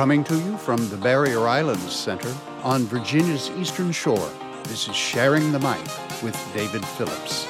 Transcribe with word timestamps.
Coming 0.00 0.24
to 0.24 0.34
you 0.34 0.56
from 0.56 0.88
the 0.88 0.96
Barrier 0.96 1.46
Islands 1.46 1.94
Center 1.94 2.34
on 2.62 2.84
Virginia's 2.84 3.50
Eastern 3.50 3.92
Shore, 3.92 4.30
this 4.64 4.88
is 4.88 4.96
Sharing 4.96 5.52
the 5.52 5.58
Mic 5.58 6.22
with 6.22 6.34
David 6.54 6.82
Phillips. 6.82 7.46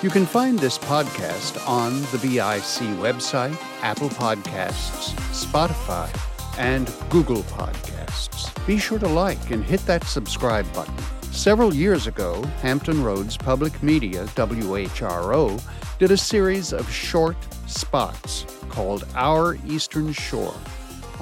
You 0.00 0.08
can 0.08 0.24
find 0.24 0.56
this 0.56 0.78
podcast 0.78 1.58
on 1.68 2.00
the 2.12 2.18
BIC 2.18 2.86
website, 3.02 3.60
Apple 3.82 4.10
Podcasts, 4.10 5.12
Spotify, 5.32 6.08
and 6.56 6.88
Google 7.10 7.42
Podcasts. 7.42 8.64
Be 8.64 8.78
sure 8.78 9.00
to 9.00 9.08
like 9.08 9.50
and 9.50 9.64
hit 9.64 9.84
that 9.86 10.04
subscribe 10.04 10.72
button. 10.72 10.94
Several 11.32 11.74
years 11.74 12.06
ago, 12.06 12.44
Hampton 12.60 13.02
Roads 13.02 13.36
Public 13.36 13.82
Media, 13.82 14.26
WHRO, 14.36 15.60
did 15.98 16.12
a 16.12 16.16
series 16.16 16.72
of 16.72 16.88
short 16.88 17.36
spots 17.66 18.46
called 18.68 19.04
Our 19.16 19.56
Eastern 19.66 20.12
Shore. 20.12 20.54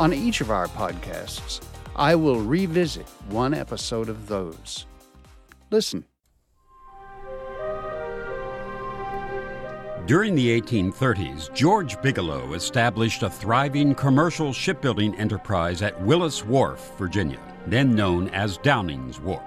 On 0.00 0.14
each 0.14 0.40
of 0.40 0.50
our 0.50 0.66
podcasts, 0.66 1.60
I 1.94 2.14
will 2.14 2.40
revisit 2.40 3.06
one 3.28 3.52
episode 3.52 4.08
of 4.08 4.28
those. 4.28 4.86
Listen. 5.70 6.06
During 10.06 10.34
the 10.34 10.58
1830s, 10.58 11.52
George 11.52 12.00
Bigelow 12.00 12.54
established 12.54 13.22
a 13.22 13.28
thriving 13.28 13.94
commercial 13.94 14.54
shipbuilding 14.54 15.14
enterprise 15.16 15.82
at 15.82 16.00
Willis 16.00 16.46
Wharf, 16.46 16.96
Virginia, 16.96 17.38
then 17.66 17.94
known 17.94 18.30
as 18.30 18.56
Downing's 18.56 19.20
Wharf. 19.20 19.42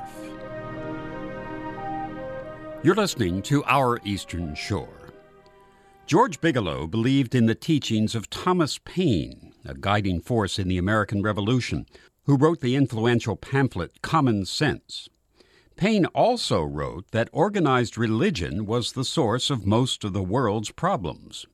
You're 2.83 2.93
listening 2.93 3.41
to 3.41 3.63
Our 3.63 3.99
Eastern 4.03 4.53
Shore. 4.53 5.09
George 6.05 6.39
Bigelow 6.39 6.85
believed 6.85 7.33
in 7.33 7.47
the 7.47 7.55
teachings 7.55 8.13
of 8.13 8.29
Thomas 8.29 8.79
Paine, 8.85 9.42
a 9.65 9.73
guiding 9.73 10.19
force 10.19 10.59
in 10.59 10.67
the 10.67 10.77
American 10.77 11.21
Revolution, 11.21 11.85
who 12.25 12.37
wrote 12.37 12.61
the 12.61 12.75
influential 12.75 13.35
pamphlet 13.35 14.01
Common 14.01 14.45
Sense. 14.45 15.09
Paine 15.75 16.05
also 16.07 16.61
wrote 16.61 17.11
that 17.11 17.29
organized 17.31 17.97
religion 17.97 18.65
was 18.65 18.91
the 18.91 19.03
source 19.03 19.49
of 19.49 19.65
most 19.65 20.03
of 20.03 20.13
the 20.13 20.23
world's 20.23 20.71
problems. 20.71 21.45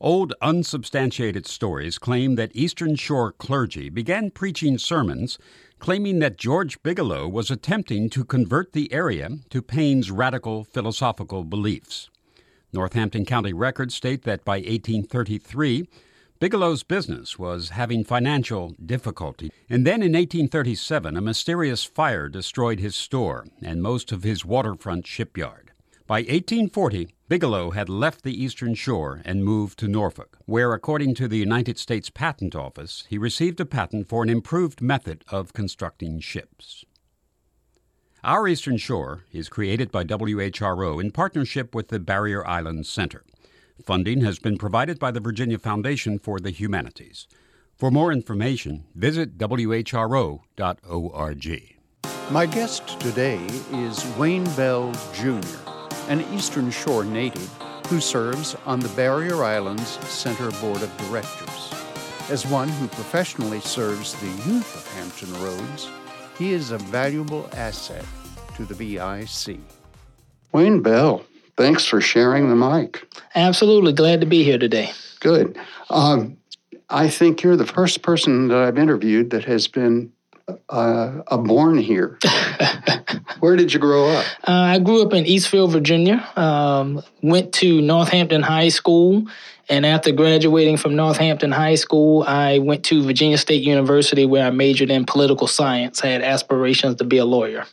Old 0.00 0.32
unsubstantiated 0.40 1.46
stories 1.46 1.98
claim 1.98 2.36
that 2.36 2.54
Eastern 2.54 2.96
Shore 2.96 3.32
clergy 3.32 3.90
began 3.90 4.30
preaching 4.30 4.78
sermons 4.78 5.38
claiming 5.78 6.20
that 6.20 6.38
George 6.38 6.82
Bigelow 6.82 7.28
was 7.28 7.50
attempting 7.50 8.08
to 8.10 8.24
convert 8.24 8.72
the 8.72 8.92
area 8.92 9.30
to 9.48 9.60
Paine's 9.60 10.10
radical 10.10 10.64
philosophical 10.64 11.44
beliefs. 11.44 12.08
Northampton 12.72 13.24
County 13.24 13.52
records 13.52 13.94
state 13.94 14.22
that 14.22 14.44
by 14.44 14.58
1833, 14.58 15.88
Bigelow's 16.40 16.82
business 16.82 17.38
was 17.38 17.68
having 17.68 18.02
financial 18.02 18.74
difficulty, 18.86 19.52
and 19.68 19.86
then 19.86 19.96
in 19.96 20.12
1837 20.12 21.14
a 21.14 21.20
mysterious 21.20 21.84
fire 21.84 22.30
destroyed 22.30 22.80
his 22.80 22.96
store 22.96 23.46
and 23.60 23.82
most 23.82 24.10
of 24.10 24.22
his 24.22 24.42
waterfront 24.42 25.06
shipyard. 25.06 25.72
By 26.06 26.20
1840, 26.20 27.14
Bigelow 27.28 27.72
had 27.72 27.90
left 27.90 28.22
the 28.22 28.42
eastern 28.42 28.74
shore 28.74 29.20
and 29.26 29.44
moved 29.44 29.78
to 29.80 29.86
Norfolk, 29.86 30.38
where, 30.46 30.72
according 30.72 31.14
to 31.16 31.28
the 31.28 31.36
United 31.36 31.76
States 31.76 32.08
Patent 32.08 32.54
Office, 32.54 33.04
he 33.10 33.18
received 33.18 33.60
a 33.60 33.66
patent 33.66 34.08
for 34.08 34.22
an 34.22 34.30
improved 34.30 34.80
method 34.80 35.26
of 35.28 35.52
constructing 35.52 36.20
ships. 36.20 36.86
Our 38.24 38.48
Eastern 38.48 38.78
Shore 38.78 39.24
is 39.30 39.50
created 39.50 39.92
by 39.92 40.04
WHRO 40.04 41.02
in 41.02 41.10
partnership 41.10 41.74
with 41.74 41.88
the 41.88 42.00
Barrier 42.00 42.46
Islands 42.46 42.88
Center. 42.88 43.24
Funding 43.84 44.20
has 44.22 44.38
been 44.38 44.58
provided 44.58 44.98
by 44.98 45.10
the 45.10 45.20
Virginia 45.20 45.58
Foundation 45.58 46.18
for 46.18 46.38
the 46.38 46.50
Humanities. 46.50 47.26
For 47.76 47.90
more 47.90 48.12
information, 48.12 48.84
visit 48.94 49.38
whro.org. 49.38 50.40
My 52.30 52.46
guest 52.46 53.00
today 53.00 53.44
is 53.72 54.06
Wayne 54.16 54.44
Bell 54.56 54.92
Jr 55.14 55.70
an 56.10 56.22
Eastern 56.34 56.72
Shore 56.72 57.04
native 57.04 57.48
who 57.86 58.00
serves 58.00 58.56
on 58.66 58.80
the 58.80 58.88
Barrier 58.90 59.44
Islands 59.44 59.90
Center 60.08 60.50
Board 60.60 60.82
of 60.82 60.96
Directors. 60.98 61.72
As 62.28 62.44
one 62.44 62.68
who 62.68 62.88
professionally 62.88 63.60
serves 63.60 64.14
the 64.14 64.50
youth 64.50 64.74
of 64.74 64.92
Hampton 64.94 65.32
Roads, 65.40 65.88
he 66.36 66.52
is 66.52 66.72
a 66.72 66.78
valuable 66.78 67.48
asset 67.52 68.04
to 68.56 68.64
the 68.64 68.74
BIC. 68.74 69.60
Wayne 70.50 70.82
Bell, 70.82 71.24
thanks 71.56 71.84
for 71.84 72.00
sharing 72.00 72.48
the 72.48 72.56
mic. 72.56 73.06
Absolutely. 73.34 73.92
Glad 73.92 74.20
to 74.20 74.26
be 74.26 74.42
here 74.44 74.58
today. 74.58 74.92
Good. 75.20 75.58
Um, 75.90 76.36
I 76.88 77.08
think 77.08 77.42
you're 77.42 77.56
the 77.56 77.66
first 77.66 78.02
person 78.02 78.48
that 78.48 78.58
I've 78.58 78.78
interviewed 78.78 79.30
that 79.30 79.44
has 79.44 79.68
been 79.68 80.12
uh, 80.68 81.36
born 81.36 81.78
here. 81.78 82.18
Where 83.40 83.56
did 83.56 83.72
you 83.72 83.80
grow 83.80 84.08
up? 84.08 84.26
Uh, 84.46 84.52
I 84.52 84.78
grew 84.78 85.02
up 85.02 85.12
in 85.12 85.24
Eastville, 85.24 85.70
Virginia. 85.70 86.26
Um, 86.36 87.02
went 87.22 87.52
to 87.54 87.80
Northampton 87.80 88.42
High 88.42 88.68
School. 88.68 89.26
And 89.68 89.86
after 89.86 90.10
graduating 90.10 90.78
from 90.78 90.96
Northampton 90.96 91.52
High 91.52 91.76
School, 91.76 92.24
I 92.24 92.58
went 92.58 92.84
to 92.86 93.04
Virginia 93.04 93.38
State 93.38 93.62
University 93.62 94.26
where 94.26 94.44
I 94.46 94.50
majored 94.50 94.90
in 94.90 95.06
political 95.06 95.46
science. 95.46 96.02
I 96.02 96.08
had 96.08 96.22
aspirations 96.22 96.96
to 96.96 97.04
be 97.04 97.18
a 97.18 97.24
lawyer. 97.24 97.64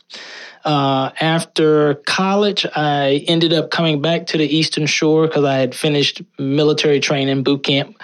Uh, 0.64 1.10
after 1.20 1.94
college, 2.06 2.66
I 2.74 3.24
ended 3.26 3.52
up 3.52 3.70
coming 3.70 4.00
back 4.00 4.26
to 4.26 4.38
the 4.38 4.44
Eastern 4.44 4.86
Shore 4.86 5.26
because 5.26 5.44
I 5.44 5.56
had 5.56 5.74
finished 5.74 6.22
military 6.38 7.00
training 7.00 7.42
boot 7.42 7.64
camp 7.64 7.96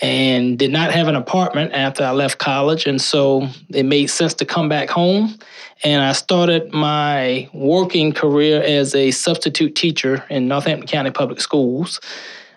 and 0.00 0.58
did 0.58 0.70
not 0.70 0.92
have 0.92 1.08
an 1.08 1.16
apartment 1.16 1.72
after 1.72 2.04
I 2.04 2.12
left 2.12 2.38
college. 2.38 2.86
And 2.86 3.00
so 3.00 3.48
it 3.70 3.84
made 3.84 4.06
sense 4.08 4.34
to 4.34 4.44
come 4.44 4.68
back 4.68 4.88
home. 4.88 5.36
And 5.84 6.02
I 6.02 6.12
started 6.12 6.72
my 6.72 7.48
working 7.52 8.12
career 8.12 8.62
as 8.62 8.94
a 8.94 9.10
substitute 9.10 9.74
teacher 9.74 10.24
in 10.30 10.48
Northampton 10.48 10.86
County 10.86 11.10
Public 11.10 11.40
Schools. 11.40 12.00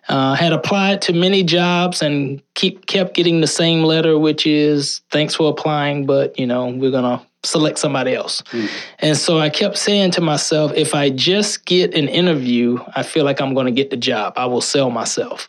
Uh, 0.09 0.33
had 0.33 0.51
applied 0.51 1.01
to 1.03 1.13
many 1.13 1.43
jobs 1.43 2.01
and 2.01 2.41
keep 2.55 2.85
kept 2.87 3.13
getting 3.13 3.39
the 3.39 3.47
same 3.47 3.83
letter, 3.83 4.17
which 4.17 4.45
is 4.45 5.01
thanks 5.11 5.35
for 5.35 5.49
applying, 5.49 6.05
but 6.05 6.37
you 6.37 6.45
know 6.45 6.67
we're 6.67 6.91
gonna 6.91 7.21
select 7.43 7.79
somebody 7.79 8.13
else. 8.13 8.43
Mm. 8.51 8.69
And 8.99 9.17
so 9.17 9.39
I 9.39 9.49
kept 9.49 9.77
saying 9.77 10.11
to 10.11 10.21
myself, 10.21 10.73
if 10.75 10.93
I 10.93 11.09
just 11.09 11.65
get 11.65 11.95
an 11.95 12.07
interview, 12.07 12.79
I 12.95 13.03
feel 13.03 13.25
like 13.25 13.41
I'm 13.41 13.53
going 13.53 13.65
to 13.65 13.71
get 13.71 13.89
the 13.89 13.97
job. 13.97 14.33
I 14.37 14.45
will 14.45 14.61
sell 14.61 14.91
myself, 14.91 15.47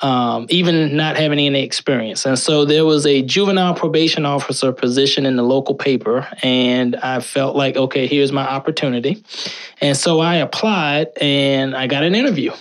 um, 0.00 0.46
even 0.48 0.96
not 0.96 1.16
having 1.16 1.38
any 1.38 1.62
experience. 1.62 2.24
And 2.24 2.38
so 2.38 2.64
there 2.64 2.86
was 2.86 3.04
a 3.04 3.20
juvenile 3.22 3.74
probation 3.74 4.24
officer 4.24 4.72
position 4.72 5.26
in 5.26 5.36
the 5.36 5.42
local 5.42 5.74
paper, 5.74 6.26
and 6.42 6.96
I 6.96 7.20
felt 7.20 7.56
like, 7.56 7.76
okay, 7.76 8.06
here's 8.06 8.32
my 8.32 8.48
opportunity. 8.48 9.22
And 9.80 9.96
so 9.96 10.20
I 10.20 10.36
applied 10.36 11.08
and 11.20 11.76
I 11.76 11.86
got 11.86 12.04
an 12.04 12.14
interview. 12.14 12.52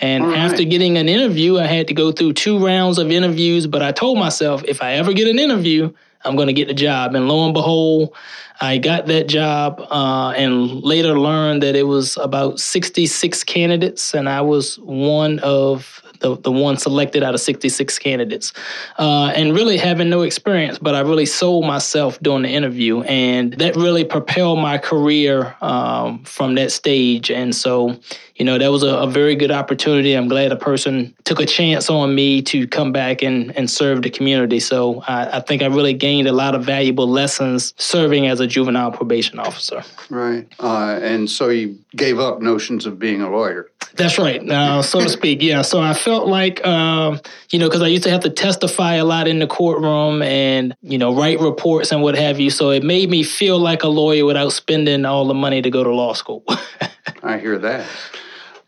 And 0.00 0.28
right. 0.28 0.38
after 0.38 0.64
getting 0.64 0.96
an 0.96 1.08
interview, 1.08 1.58
I 1.58 1.66
had 1.66 1.88
to 1.88 1.94
go 1.94 2.12
through 2.12 2.34
two 2.34 2.64
rounds 2.64 2.98
of 2.98 3.10
interviews, 3.10 3.66
but 3.66 3.82
I 3.82 3.92
told 3.92 4.18
myself 4.18 4.62
if 4.64 4.82
I 4.82 4.94
ever 4.94 5.12
get 5.12 5.28
an 5.28 5.38
interview, 5.38 5.92
I'm 6.24 6.36
going 6.36 6.48
to 6.48 6.52
get 6.52 6.68
the 6.68 6.74
job. 6.74 7.14
And 7.14 7.28
lo 7.28 7.44
and 7.44 7.54
behold, 7.54 8.14
I 8.60 8.78
got 8.78 9.06
that 9.06 9.26
job 9.26 9.80
uh, 9.90 10.34
and 10.36 10.82
later 10.82 11.18
learned 11.18 11.62
that 11.62 11.76
it 11.76 11.84
was 11.84 12.16
about 12.18 12.60
66 12.60 13.44
candidates, 13.44 14.14
and 14.14 14.28
I 14.28 14.42
was 14.42 14.78
one 14.80 15.38
of 15.38 16.02
the, 16.20 16.36
the 16.36 16.52
one 16.52 16.76
selected 16.76 17.22
out 17.22 17.34
of 17.34 17.40
66 17.40 17.98
candidates. 17.98 18.52
Uh, 18.98 19.32
and 19.34 19.54
really 19.54 19.76
having 19.76 20.08
no 20.08 20.22
experience, 20.22 20.78
but 20.78 20.94
I 20.94 21.00
really 21.00 21.26
sold 21.26 21.66
myself 21.66 22.18
during 22.20 22.42
the 22.42 22.48
interview, 22.48 23.02
and 23.02 23.52
that 23.54 23.76
really 23.76 24.04
propelled 24.04 24.58
my 24.58 24.78
career 24.78 25.56
um, 25.60 26.24
from 26.24 26.54
that 26.54 26.72
stage. 26.72 27.30
And 27.30 27.54
so, 27.54 27.98
you 28.36 28.44
know, 28.44 28.58
that 28.58 28.70
was 28.70 28.82
a, 28.82 28.88
a, 28.88 29.06
very 29.06 29.34
good 29.34 29.50
opportunity. 29.50 30.14
I'm 30.14 30.28
glad 30.28 30.52
a 30.52 30.56
person 30.56 31.14
took 31.24 31.40
a 31.40 31.46
chance 31.46 31.90
on 31.90 32.14
me 32.14 32.42
to 32.42 32.66
come 32.66 32.92
back 32.92 33.22
and, 33.22 33.54
and 33.56 33.70
serve 33.70 34.02
the 34.02 34.10
community. 34.10 34.60
So 34.60 35.02
I, 35.06 35.38
I 35.38 35.40
think 35.40 35.62
I 35.62 35.66
really 35.66 35.94
gained 35.94 36.28
a 36.28 36.32
lot 36.32 36.54
of 36.54 36.64
valuable 36.64 37.08
lessons 37.08 37.74
serving 37.76 38.26
as 38.26 38.40
a 38.40 38.46
juvenile 38.46 38.92
probation 38.92 39.38
officer. 39.38 39.82
Right. 40.08 40.46
Uh, 40.58 40.98
and 41.02 41.28
so 41.28 41.48
you 41.48 41.78
gave 41.94 42.18
up 42.18 42.40
notions 42.40 42.86
of 42.86 42.98
being 42.98 43.20
a 43.20 43.30
lawyer. 43.30 43.70
That's 43.94 44.18
right, 44.18 44.40
uh, 44.48 44.82
so 44.82 45.00
to 45.00 45.08
speak. 45.08 45.42
Yeah. 45.42 45.62
So 45.62 45.80
I 45.80 45.94
felt 45.94 46.09
like, 46.18 46.64
um, 46.66 47.20
you 47.50 47.58
know, 47.58 47.68
because 47.68 47.82
I 47.82 47.88
used 47.88 48.04
to 48.04 48.10
have 48.10 48.22
to 48.22 48.30
testify 48.30 48.94
a 48.94 49.04
lot 49.04 49.28
in 49.28 49.38
the 49.38 49.46
courtroom 49.46 50.22
and, 50.22 50.74
you 50.82 50.98
know, 50.98 51.14
write 51.14 51.40
reports 51.40 51.92
and 51.92 52.02
what 52.02 52.16
have 52.16 52.40
you. 52.40 52.50
So 52.50 52.70
it 52.70 52.82
made 52.82 53.10
me 53.10 53.22
feel 53.22 53.58
like 53.58 53.82
a 53.82 53.88
lawyer 53.88 54.24
without 54.24 54.52
spending 54.52 55.04
all 55.04 55.26
the 55.26 55.34
money 55.34 55.62
to 55.62 55.70
go 55.70 55.84
to 55.84 55.90
law 55.90 56.12
school. 56.12 56.44
I 57.22 57.38
hear 57.38 57.58
that. 57.58 57.86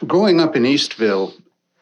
Growing 0.06 0.40
up 0.40 0.56
in 0.56 0.64
Eastville, 0.64 1.32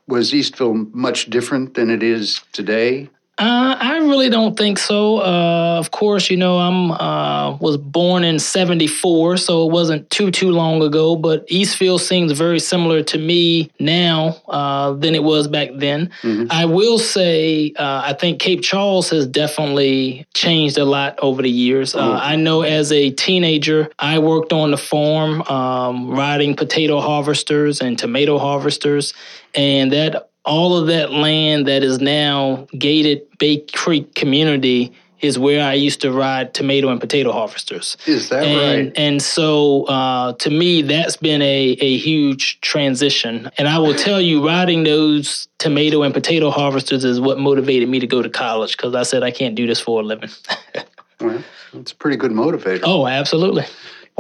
was 0.07 0.33
Eastville 0.33 0.93
much 0.93 1.31
different 1.31 1.75
than 1.75 1.91
it 1.91 2.03
is 2.03 2.43
today? 2.53 3.09
Uh, 3.41 3.75
I 3.81 3.97
really 3.97 4.29
don't 4.29 4.55
think 4.55 4.79
so. 4.79 5.23
Uh, 5.23 5.77
of 5.79 5.91
course, 5.93 6.29
you 6.29 6.37
know 6.37 6.59
I'm 6.59 6.91
uh, 6.91 7.57
was 7.57 7.79
born 7.79 8.23
in 8.23 8.39
'74, 8.39 9.39
so 9.39 9.67
it 9.67 9.73
wasn't 9.73 10.11
too 10.11 10.31
too 10.31 10.51
long 10.51 10.83
ago. 10.83 11.17
But 11.17 11.49
Eastville 11.49 11.99
seems 11.99 12.33
very 12.33 12.61
similar 12.61 13.03
to 13.05 13.17
me 13.17 13.71
now 13.81 14.37
uh, 14.47 14.93
than 14.93 15.15
it 15.15 15.23
was 15.23 15.49
back 15.49 15.71
then. 15.75 16.11
Mm-hmm. 16.21 16.49
I 16.51 16.67
will 16.67 16.99
say 16.99 17.73
uh, 17.79 18.03
I 18.05 18.13
think 18.13 18.41
Cape 18.41 18.61
Charles 18.63 19.09
has 19.09 19.27
definitely 19.27 20.27
changed 20.35 20.77
a 20.77 20.85
lot 20.85 21.19
over 21.23 21.41
the 21.41 21.51
years. 21.51 21.95
Uh, 21.95 22.03
mm-hmm. 22.03 22.19
I 22.21 22.37
know 22.37 22.61
as 22.61 22.93
a 22.93 23.11
teenager, 23.11 23.89
I 23.99 24.19
worked 24.19 24.53
on 24.53 24.71
the 24.71 24.77
farm 24.77 25.41
um, 25.43 26.11
riding 26.11 26.57
potato 26.57 27.01
harvesters 27.01 27.81
and 27.81 27.99
tomato 27.99 28.37
harvesters, 28.37 29.15
and 29.55 29.93
that 29.93 30.30
all 30.45 30.77
of 30.77 30.87
that 30.89 31.13
land 31.13 31.67
that 31.67 31.83
is 31.83 32.01
now 32.01 32.67
gated 32.77 33.27
Bay 33.39 33.59
Creek 33.73 34.15
community 34.15 34.93
is 35.21 35.39
where 35.39 35.63
I 35.63 35.75
used 35.75 36.01
to 36.01 36.11
ride 36.11 36.55
tomato 36.55 36.89
and 36.89 37.01
potato 37.01 37.33
harvesters. 37.33 37.97
Is 38.07 38.31
that 38.31 38.45
and, 38.45 38.87
right? 38.87 38.99
And 38.99 39.21
so 39.21 39.85
uh, 39.85 40.33
to 40.35 40.51
me, 40.51 40.83
that's 40.83 41.17
been 41.17 41.43
a, 41.43 41.77
a 41.81 41.97
huge 41.99 42.61
transition. 42.63 43.51
And 43.59 43.69
I 43.69 43.79
will 43.79 43.95
tell 43.95 44.21
you, 44.21 44.47
riding 44.47 44.85
those 44.85 45.49
tomato 45.59 46.03
and 46.03 46.15
potato 46.15 46.51
harvesters 46.51 47.05
is 47.05 47.21
what 47.21 47.39
motivated 47.39 47.89
me 47.89 48.01
to 48.01 48.07
go 48.07 48.23
to 48.23 48.31
college 48.31 48.77
because 48.77 48.95
I 48.95 49.03
said 49.03 49.23
I 49.23 49.31
can't 49.31 49.55
do 49.55 49.67
this 49.67 49.81
for 49.81 50.01
a 50.01 50.05
living. 50.05 50.31
well, 51.21 51.45
it's 51.75 51.93
a 51.93 51.97
pretty 51.97 52.17
good 52.17 52.33
motivator. 52.33 52.81
Oh, 52.85 53.07
absolutely. 53.07 53.67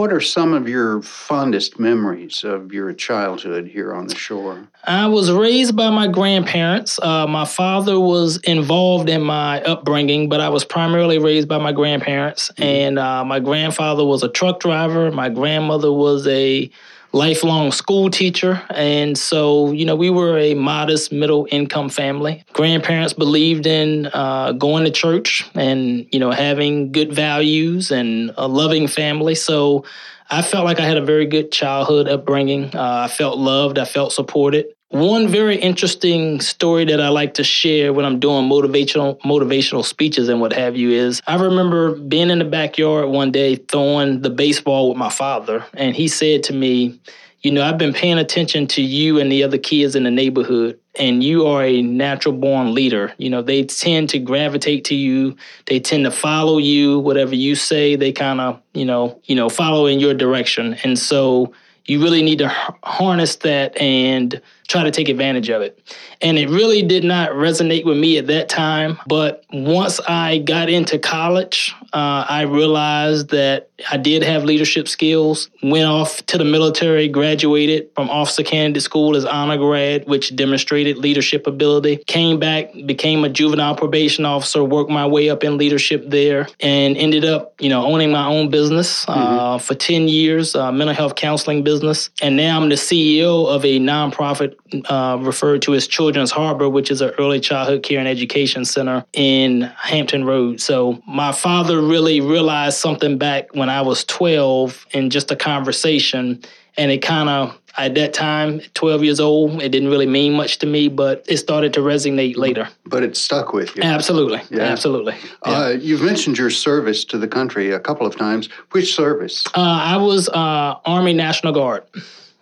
What 0.01 0.15
are 0.15 0.21
some 0.23 0.55
of 0.55 0.67
your 0.67 1.03
fondest 1.03 1.79
memories 1.79 2.43
of 2.43 2.73
your 2.73 2.91
childhood 2.95 3.67
here 3.67 3.93
on 3.93 4.07
the 4.07 4.15
shore? 4.15 4.67
I 4.85 5.07
was 5.09 5.31
raised 5.31 5.77
by 5.77 5.91
my 5.91 6.09
grandparents. 6.09 6.99
Uh, 6.99 7.27
my 7.27 7.45
father 7.45 8.01
was 8.01 8.39
involved 8.39 9.11
in 9.11 9.21
my 9.21 9.61
upbringing, 9.61 10.31
but 10.31 10.41
I 10.41 10.49
was 10.49 10.65
primarily 10.65 11.19
raised 11.19 11.49
by 11.49 11.59
my 11.59 11.73
grandparents. 11.73 12.49
Mm-hmm. 12.53 12.63
And 12.63 12.99
uh, 12.99 13.27
my 13.27 13.41
grandfather 13.41 14.03
was 14.03 14.23
a 14.23 14.31
truck 14.31 14.61
driver. 14.61 15.13
My 15.13 15.29
grandmother 15.29 15.93
was 15.93 16.27
a 16.27 16.71
lifelong 17.13 17.73
school 17.73 18.11
teacher. 18.11 18.63
And 18.71 19.17
so, 19.19 19.73
you 19.73 19.85
know, 19.85 19.97
we 19.97 20.11
were 20.11 20.39
a 20.39 20.55
modest 20.55 21.13
middle 21.13 21.47
income 21.51 21.89
family. 21.89 22.45
Grandparents 22.53 23.13
believed 23.13 23.67
in 23.67 24.07
uh, 24.13 24.53
going 24.53 24.85
to 24.85 24.91
church 24.91 25.49
and, 25.55 26.07
you 26.13 26.19
know, 26.19 26.31
having 26.31 26.93
good 26.93 27.13
values 27.13 27.91
and 27.91 28.33
a 28.37 28.47
loving 28.47 28.87
family. 28.87 29.35
So 29.35 29.85
I 30.31 30.43
felt 30.43 30.65
like 30.65 30.79
I 30.79 30.87
had 30.87 30.97
a 30.97 31.05
very 31.05 31.27
good 31.27 31.51
childhood 31.51 32.09
upbringing. 32.09 32.75
Uh, 32.75 33.03
I 33.05 33.09
felt 33.09 33.39
loved, 33.39 33.79
I 33.79 33.85
felt 33.85 34.13
supported. 34.13 34.67
One 34.91 35.29
very 35.29 35.55
interesting 35.55 36.41
story 36.41 36.85
that 36.87 37.01
I 37.01 37.11
like 37.11 37.35
to 37.35 37.45
share 37.45 37.93
when 37.93 38.05
I'm 38.05 38.19
doing 38.19 38.49
motivational 38.49 39.21
motivational 39.21 39.85
speeches 39.85 40.29
and 40.29 40.41
what 40.41 40.53
have 40.53 40.77
you 40.77 40.91
is 40.91 41.23
I 41.29 41.37
remember 41.37 41.95
being 41.95 42.29
in 42.29 42.41
the 42.41 42.45
backyard 42.45 43.09
one 43.09 43.31
day 43.31 43.55
throwing 43.55 44.23
the 44.23 44.31
baseball 44.31 44.89
with 44.89 44.99
my 44.99 45.09
father 45.09 45.65
and 45.75 45.95
he 45.95 46.09
said 46.09 46.43
to 46.45 46.53
me, 46.53 46.99
you 47.41 47.53
know, 47.53 47.63
I've 47.63 47.79
been 47.79 47.93
paying 47.93 48.19
attention 48.19 48.67
to 48.67 48.83
you 48.83 49.21
and 49.21 49.31
the 49.31 49.45
other 49.45 49.59
kids 49.59 49.95
in 49.95 50.03
the 50.03 50.11
neighborhood, 50.11 50.79
and 50.99 51.23
you 51.25 51.47
are 51.47 51.65
a 51.65 51.81
natural 51.81 52.35
born 52.35 52.75
leader. 52.75 53.15
You 53.17 53.31
know, 53.31 53.41
they 53.41 53.63
tend 53.63 54.11
to 54.11 54.19
gravitate 54.19 54.85
to 54.87 54.95
you. 54.97 55.37
They 55.67 55.81
tend 55.81 56.05
to 56.05 56.11
follow 56.11 56.59
you. 56.59 56.99
Whatever 56.99 57.35
you 57.37 57.55
say, 57.55 57.97
they 57.97 58.13
kind 58.13 58.41
of, 58.43 58.61
you 58.75 58.85
know, 58.85 59.21
you 59.25 59.37
know, 59.37 59.49
follow 59.49 59.87
in 59.87 60.01
your 60.01 60.13
direction. 60.13 60.75
And 60.85 60.99
so 60.99 61.55
you 61.87 62.03
really 62.03 62.23
need 62.23 62.39
to 62.39 62.49
harness 62.85 63.37
that 63.37 63.77
and 63.81 64.41
try 64.71 64.85
to 64.85 64.91
take 64.91 65.09
advantage 65.09 65.51
of 65.51 65.63
it. 65.63 65.83
And 66.23 66.39
it 66.39 66.49
really 66.49 66.83
did 66.83 67.03
not 67.03 67.31
resonate 67.31 67.85
with 67.85 67.99
me 67.99 68.19
at 68.19 68.29
that 68.29 68.49
time. 68.49 68.99
But 69.07 69.45
once 69.53 70.01
I 70.01 70.39
got 70.39 70.71
into 70.71 70.99
college, 70.99 71.75
uh, 71.93 72.25
I 72.29 72.43
realized 72.43 73.31
that 73.31 73.71
I 73.91 73.97
did 73.97 74.23
have 74.23 74.45
leadership 74.45 74.87
skills. 74.87 75.51
Went 75.63 75.87
off 75.87 76.25
to 76.27 76.39
the 76.39 76.45
military, 76.45 77.09
graduated 77.09 77.91
from 77.97 78.11
Officer 78.11 78.45
Candidate 78.45 78.83
School 78.83 79.17
as 79.17 79.25
honor 79.25 79.57
grad, 79.57 80.07
which 80.07 80.37
demonstrated 80.37 80.99
leadership 80.99 81.49
ability. 81.49 81.97
Came 82.07 82.39
back, 82.39 82.73
became 82.87 83.25
a 83.25 83.29
juvenile 83.29 83.75
probation 83.75 84.25
officer, 84.25 84.63
worked 84.63 84.91
my 84.91 85.07
way 85.07 85.31
up 85.31 85.43
in 85.43 85.59
leadership 85.59 86.05
there, 86.07 86.47
and 86.61 86.97
ended 86.97 87.25
up, 87.25 87.55
you 87.59 87.71
know, 87.71 87.85
owning 87.85 88.13
my 88.13 88.27
own 88.27 88.51
business 88.51 89.09
uh, 89.09 89.15
mm-hmm. 89.15 89.39
uh, 89.39 89.59
for 89.59 89.75
10 89.75 90.07
years, 90.07 90.55
uh, 90.55 90.71
mental 90.71 90.95
health 90.95 91.17
counseling 91.17 91.65
business. 91.65 92.11
And 92.23 92.37
now 92.37 92.61
I'm 92.61 92.69
the 92.69 92.77
CEO 92.77 93.49
of 93.49 93.65
a 93.65 93.81
nonprofit 93.81 94.60
uh, 94.89 95.19
referred 95.21 95.63
to 95.63 95.75
as 95.75 95.87
Children's 95.87 96.31
Harbor, 96.31 96.69
which 96.69 96.91
is 96.91 97.01
an 97.01 97.11
early 97.19 97.41
childhood 97.41 97.83
care 97.83 97.99
and 97.99 98.09
education 98.09 98.65
center 98.65 99.05
in 99.13 99.63
Hampton 99.79 100.25
Road. 100.25 100.61
So 100.61 101.03
my 101.07 101.33
father 101.33 101.81
really 101.81 102.21
realized 102.21 102.79
something 102.79 103.19
back 103.19 103.55
when 103.55 103.69
I 103.69 103.83
was 103.83 104.05
12 104.05 104.87
in 104.93 105.11
just 105.11 105.31
a 105.31 105.37
conversation, 105.37 106.43
and 106.77 106.91
it 106.91 106.99
kind 107.03 107.29
of 107.29 107.61
at 107.79 107.95
that 107.95 108.13
time, 108.13 108.61
12 108.75 109.05
years 109.05 109.21
old, 109.21 109.63
it 109.63 109.71
didn't 109.71 109.89
really 109.89 110.07
mean 110.07 110.33
much 110.33 110.59
to 110.59 110.67
me, 110.67 110.89
but 110.89 111.25
it 111.29 111.39
started 111.39 111.73
to 111.75 111.81
resonate 111.81 112.37
later. 112.37 112.69
But 112.85 113.03
it 113.03 113.17
stuck 113.17 113.53
with 113.53 113.77
you. 113.77 113.83
Absolutely. 113.83 114.41
Yeah. 114.51 114.65
Absolutely. 114.65 115.15
Yeah. 115.47 115.53
Uh, 115.53 115.69
you've 115.69 116.03
mentioned 116.03 116.39
your 116.39 116.51
service 116.51 117.05
to 117.07 117.19
the 117.19 117.29
country 117.29 117.71
a 117.71 117.81
couple 117.81 118.07
of 118.07 118.17
times. 118.17 118.49
Which 118.73 118.95
service? 118.95 119.45
Uh, 119.49 119.61
I 119.61 119.97
was 119.97 120.29
uh, 120.29 120.77
Army 120.85 121.13
National 121.13 121.53
Guard. 121.53 121.85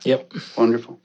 Yep. 0.04 0.32
Wonderful. 0.56 0.98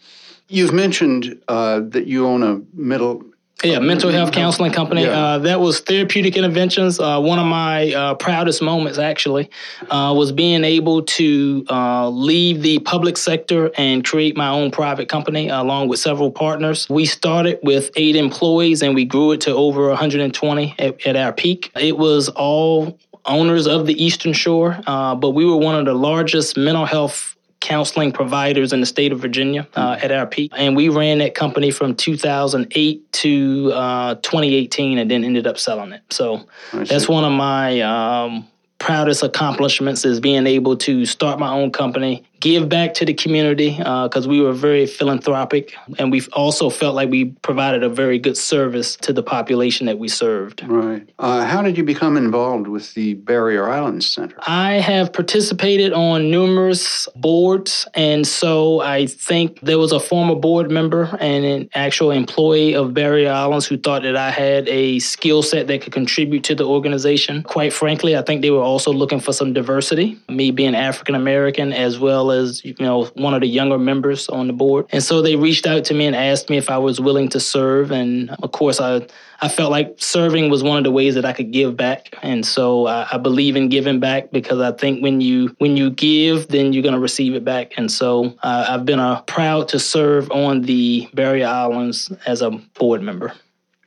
You've 0.53 0.73
mentioned 0.73 1.41
uh, 1.47 1.81
that 1.89 2.05
you 2.05 2.27
own 2.27 2.43
a 2.43 2.61
middle 2.73 3.23
yeah, 3.63 3.79
mental 3.79 4.11
health 4.11 4.33
counseling 4.33 4.71
company. 4.71 5.03
Yeah. 5.03 5.17
Uh, 5.17 5.37
that 5.39 5.59
was 5.61 5.79
therapeutic 5.79 6.35
interventions. 6.35 6.99
Uh, 6.99 7.19
one 7.19 7.39
of 7.39 7.45
my 7.45 7.93
uh, 7.93 8.13
proudest 8.15 8.61
moments, 8.61 8.97
actually, 8.97 9.49
uh, 9.89 10.13
was 10.15 10.31
being 10.31 10.63
able 10.63 11.03
to 11.03 11.65
uh, 11.69 12.09
leave 12.09 12.61
the 12.61 12.79
public 12.79 13.15
sector 13.15 13.71
and 13.77 14.03
create 14.03 14.35
my 14.35 14.49
own 14.49 14.69
private 14.69 15.07
company 15.07 15.47
along 15.47 15.87
with 15.87 15.99
several 15.99 16.29
partners. 16.29 16.89
We 16.89 17.05
started 17.05 17.59
with 17.63 17.91
eight 17.95 18.17
employees 18.17 18.81
and 18.81 18.93
we 18.93 19.05
grew 19.05 19.31
it 19.31 19.41
to 19.41 19.53
over 19.53 19.87
120 19.87 20.75
at, 20.77 21.07
at 21.07 21.15
our 21.15 21.31
peak. 21.31 21.71
It 21.79 21.97
was 21.97 22.27
all 22.29 22.99
owners 23.25 23.65
of 23.65 23.85
the 23.85 24.03
Eastern 24.03 24.33
Shore, 24.33 24.79
uh, 24.85 25.15
but 25.15 25.31
we 25.31 25.45
were 25.45 25.57
one 25.57 25.75
of 25.75 25.85
the 25.85 25.93
largest 25.93 26.57
mental 26.57 26.85
health 26.85 27.33
counseling 27.63 28.11
providers 28.11 28.73
in 28.73 28.81
the 28.81 28.85
state 28.85 29.13
of 29.13 29.19
Virginia 29.19 29.65
uh, 29.75 29.97
at 30.01 30.11
our 30.11 30.27
peak. 30.27 30.51
And 30.55 30.75
we 30.75 30.89
ran 30.89 31.19
that 31.19 31.33
company 31.33 31.71
from 31.71 31.95
2008 31.95 33.11
to 33.13 33.71
uh, 33.73 34.15
2018 34.15 34.97
and 34.97 35.09
then 35.09 35.23
ended 35.23 35.47
up 35.47 35.57
selling 35.57 35.93
it. 35.93 36.01
So 36.09 36.45
that's 36.73 37.07
one 37.07 37.23
of 37.23 37.31
my 37.31 37.79
um, 37.79 38.45
proudest 38.79 39.23
accomplishments 39.23 40.03
is 40.03 40.19
being 40.19 40.45
able 40.45 40.75
to 40.75 41.05
start 41.05 41.39
my 41.39 41.53
own 41.53 41.71
company, 41.71 42.25
give 42.43 42.67
back 42.67 42.93
to 42.93 43.05
the 43.05 43.13
community 43.13 43.77
because 43.77 44.27
uh, 44.27 44.29
we 44.29 44.41
were 44.41 44.51
very 44.51 44.85
philanthropic, 44.85 45.73
and 45.97 46.11
we 46.11 46.21
also 46.33 46.69
felt 46.69 46.93
like 46.93 47.09
we 47.09 47.23
provided 47.41 47.83
a 47.83 47.89
very 47.89 48.19
good 48.19 48.35
service 48.35 48.97
to 48.97 49.13
the 49.13 49.23
population 49.23 49.85
that 49.85 49.97
we 49.97 50.09
served. 50.09 50.61
Right. 50.67 51.07
Uh, 51.17 51.45
how 51.45 51.61
did 51.61 51.77
you 51.77 51.85
become 51.85 52.17
involved 52.17 52.67
with 52.67 52.93
the 52.95 53.13
Barrier 53.13 53.69
Islands 53.69 54.11
Center? 54.11 54.35
I 54.45 54.73
have 54.73 55.13
participated 55.13 55.93
on 55.93 56.29
numerous 56.29 57.07
boards, 57.15 57.87
and 57.93 58.27
so 58.27 58.81
I 58.81 59.05
think 59.05 59.61
there 59.61 59.79
was 59.79 59.93
a 59.93 59.99
former 60.01 60.35
board 60.35 60.69
member 60.69 61.17
and 61.21 61.45
an 61.45 61.69
actual 61.73 62.11
employee 62.11 62.75
of 62.75 62.93
Barrier 62.93 63.31
Islands 63.31 63.67
who 63.67 63.77
thought 63.77 64.03
that 64.03 64.17
I 64.17 64.31
had 64.31 64.67
a 64.67 64.99
skill 64.99 65.43
set 65.43 65.67
that 65.67 65.81
could 65.81 65.93
contribute 65.93 66.43
to 66.43 66.55
the 66.55 66.67
organization. 66.67 67.43
Quite 67.43 67.71
frankly, 67.71 68.17
I 68.17 68.21
think 68.21 68.41
they 68.41 68.51
were 68.51 68.67
also 68.73 68.91
looking 68.91 69.21
for 69.21 69.31
some 69.31 69.53
diversity, 69.53 70.19
me 70.27 70.51
being 70.51 70.75
African 70.75 71.15
American 71.15 71.71
as 71.71 71.97
well 71.97 72.32
as 72.33 72.65
you 72.65 72.75
know 72.79 73.05
one 73.15 73.33
of 73.33 73.41
the 73.41 73.47
younger 73.47 73.77
members 73.77 74.27
on 74.27 74.47
the 74.47 74.53
board. 74.53 74.87
And 74.91 75.01
so 75.01 75.21
they 75.21 75.35
reached 75.35 75.65
out 75.65 75.85
to 75.85 75.93
me 75.93 76.05
and 76.05 76.15
asked 76.15 76.49
me 76.49 76.57
if 76.57 76.69
I 76.69 76.77
was 76.77 76.99
willing 76.99 77.29
to 77.29 77.39
serve. 77.39 77.91
And 77.91 78.31
of 78.41 78.51
course, 78.51 78.81
I 78.81 79.07
I 79.41 79.49
felt 79.49 79.71
like 79.71 79.95
serving 79.97 80.49
was 80.49 80.63
one 80.63 80.77
of 80.77 80.83
the 80.83 80.91
ways 80.91 81.15
that 81.15 81.25
I 81.25 81.33
could 81.33 81.51
give 81.51 81.75
back. 81.75 82.15
And 82.23 82.45
so 82.45 82.87
I, 82.87 83.07
I 83.11 83.17
believe 83.17 83.55
in 83.55 83.69
giving 83.69 83.99
back 83.99 84.31
because 84.31 84.59
I 84.59 84.71
think 84.71 85.03
when 85.03 85.21
you 85.21 85.55
when 85.59 85.77
you 85.77 85.89
give, 85.89 86.47
then 86.47 86.73
you're 86.73 86.83
going 86.83 86.95
to 86.95 86.99
receive 86.99 87.35
it 87.35 87.43
back. 87.43 87.73
And 87.77 87.91
so 87.91 88.35
uh, 88.43 88.65
I've 88.69 88.85
been 88.85 88.99
uh, 88.99 89.21
proud 89.23 89.67
to 89.69 89.79
serve 89.79 90.31
on 90.31 90.61
the 90.61 91.09
Barrier 91.13 91.47
Islands 91.47 92.11
as 92.25 92.41
a 92.41 92.51
board 92.51 93.01
member. 93.01 93.33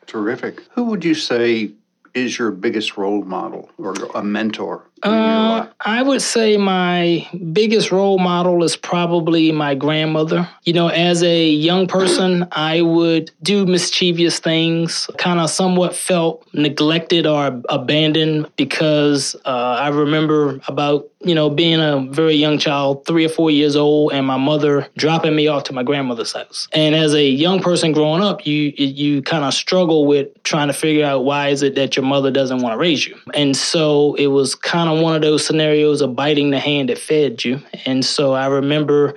Terrific. 0.06 0.62
Who 0.72 0.84
would 0.84 1.04
you 1.04 1.14
say 1.14 1.72
is 2.14 2.38
your 2.38 2.50
biggest 2.50 2.96
role 2.96 3.22
model 3.22 3.70
or 3.78 3.94
a 4.14 4.22
mentor? 4.22 4.84
Uh, 5.02 5.66
I 5.80 6.02
would 6.02 6.22
say 6.22 6.56
my 6.56 7.28
biggest 7.52 7.92
role 7.92 8.18
model 8.18 8.62
is 8.64 8.76
probably 8.76 9.52
my 9.52 9.74
grandmother. 9.74 10.48
You 10.64 10.72
know, 10.72 10.88
as 10.88 11.22
a 11.22 11.48
young 11.48 11.86
person, 11.86 12.48
I 12.52 12.80
would 12.82 13.30
do 13.42 13.66
mischievous 13.66 14.38
things, 14.38 15.08
kind 15.18 15.38
of 15.38 15.50
somewhat 15.50 15.94
felt 15.94 16.46
neglected 16.52 17.26
or 17.26 17.62
abandoned 17.68 18.50
because 18.56 19.36
uh, 19.44 19.76
I 19.80 19.88
remember 19.88 20.60
about 20.66 21.08
you 21.26 21.34
know, 21.34 21.50
being 21.50 21.80
a 21.80 22.06
very 22.10 22.34
young 22.34 22.56
child, 22.56 23.04
three 23.04 23.24
or 23.24 23.28
four 23.28 23.50
years 23.50 23.74
old, 23.74 24.12
and 24.12 24.24
my 24.24 24.36
mother 24.36 24.86
dropping 24.96 25.34
me 25.34 25.48
off 25.48 25.64
to 25.64 25.72
my 25.72 25.82
grandmother's 25.82 26.32
house. 26.32 26.68
And 26.72 26.94
as 26.94 27.14
a 27.14 27.28
young 27.28 27.60
person 27.60 27.90
growing 27.90 28.22
up, 28.22 28.46
you 28.46 28.72
you 28.76 29.22
kind 29.22 29.44
of 29.44 29.52
struggle 29.52 30.06
with 30.06 30.28
trying 30.44 30.68
to 30.68 30.72
figure 30.72 31.04
out 31.04 31.24
why 31.24 31.48
is 31.48 31.62
it 31.62 31.74
that 31.74 31.96
your 31.96 32.04
mother 32.04 32.30
doesn't 32.30 32.58
want 32.58 32.74
to 32.74 32.78
raise 32.78 33.06
you. 33.06 33.18
And 33.34 33.56
so 33.56 34.14
it 34.14 34.28
was 34.28 34.54
kind 34.54 34.85
of 34.88 35.00
one 35.00 35.14
of 35.14 35.22
those 35.22 35.46
scenarios 35.46 36.00
of 36.00 36.16
biting 36.16 36.50
the 36.50 36.58
hand 36.58 36.88
that 36.88 36.98
fed 36.98 37.44
you. 37.44 37.60
And 37.84 38.04
so 38.04 38.32
I 38.32 38.46
remember 38.46 39.14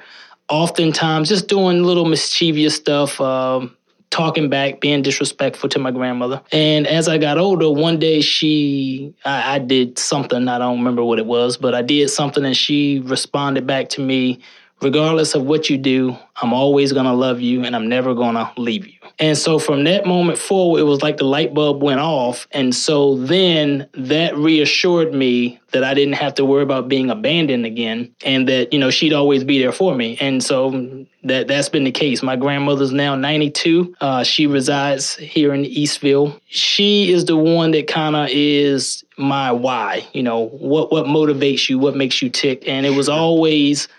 oftentimes 0.49 1.29
just 1.29 1.47
doing 1.47 1.83
little 1.83 2.05
mischievous 2.05 2.75
stuff. 2.75 3.19
Um, 3.21 3.75
talking 4.11 4.49
back, 4.49 4.79
being 4.79 5.03
disrespectful 5.03 5.69
to 5.69 5.77
my 5.77 5.91
grandmother. 5.91 6.41
And 6.51 6.87
as 6.87 7.07
I 7.07 7.19
got 7.19 7.37
older, 7.37 7.69
one 7.69 7.99
day 7.99 8.21
she, 8.21 9.13
I, 9.23 9.55
I, 9.55 9.59
did 9.59 9.99
something, 9.99 10.47
I 10.47 10.57
don't 10.57 10.79
remember 10.79 11.03
what 11.03 11.19
it 11.19 11.27
was, 11.27 11.57
but 11.57 11.75
I 11.75 11.83
did 11.83 12.09
something 12.09 12.43
and 12.43 12.57
she 12.57 13.01
responded 13.01 13.67
back 13.67 13.89
to 13.89 14.01
me 14.01 14.39
regardless 14.81 15.35
of 15.35 15.43
what 15.43 15.69
you 15.69 15.77
do, 15.77 16.17
I'm 16.41 16.53
always 16.53 16.93
going 16.93 17.05
to 17.05 17.13
love 17.13 17.41
you 17.41 17.63
and 17.63 17.75
I'm 17.75 17.87
never 17.87 18.13
going 18.13 18.35
to 18.35 18.51
leave 18.57 18.87
you. 18.87 18.98
And 19.19 19.37
so 19.37 19.59
from 19.59 19.83
that 19.83 20.05
moment 20.05 20.37
forward, 20.37 20.79
it 20.79 20.83
was 20.83 21.01
like 21.01 21.17
the 21.17 21.25
light 21.25 21.53
bulb 21.53 21.83
went 21.83 21.99
off. 21.99 22.47
And 22.51 22.73
so 22.73 23.17
then 23.17 23.89
that 23.93 24.35
reassured 24.37 25.13
me 25.13 25.59
that 25.71 25.83
I 25.83 25.93
didn't 25.93 26.13
have 26.13 26.35
to 26.35 26.45
worry 26.45 26.63
about 26.63 26.87
being 26.87 27.09
abandoned 27.09 27.65
again 27.65 28.15
and 28.23 28.47
that, 28.47 28.71
you 28.71 28.79
know, 28.79 28.89
she'd 28.89 29.11
always 29.11 29.43
be 29.43 29.59
there 29.59 29.73
for 29.73 29.93
me. 29.93 30.17
And 30.21 30.41
so 30.41 31.05
that, 31.25 31.49
that's 31.49 31.67
been 31.67 31.83
the 31.83 31.91
case. 31.91 32.23
My 32.23 32.37
grandmother's 32.37 32.93
now 32.93 33.15
92. 33.15 33.93
Uh, 33.99 34.23
she 34.23 34.47
resides 34.47 35.15
here 35.17 35.53
in 35.53 35.63
Eastville. 35.63 36.39
She 36.47 37.11
is 37.11 37.25
the 37.25 37.35
one 37.35 37.71
that 37.71 37.87
kind 37.87 38.15
of 38.15 38.29
is 38.31 39.03
my 39.17 39.51
why, 39.51 40.07
you 40.13 40.23
know, 40.23 40.47
what, 40.47 40.93
what 40.93 41.05
motivates 41.05 41.67
you, 41.67 41.77
what 41.77 41.95
makes 41.95 42.21
you 42.21 42.29
tick. 42.29 42.65
And 42.67 42.85
it 42.85 42.91
was 42.91 43.09
always 43.09 43.89